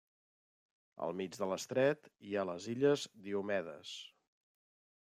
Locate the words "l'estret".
1.51-2.09